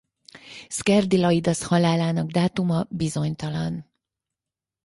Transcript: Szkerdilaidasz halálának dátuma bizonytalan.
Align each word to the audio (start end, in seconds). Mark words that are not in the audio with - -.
Szkerdilaidasz 0.69 1.63
halálának 1.67 2.29
dátuma 2.31 2.85
bizonytalan. 2.89 3.91